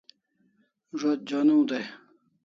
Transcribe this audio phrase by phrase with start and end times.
[0.99, 1.85] Zo't joniu dai